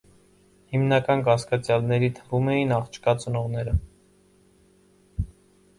[0.75, 3.79] Հիմնական կասկածյալների թվում էին աղջկա ծնողները։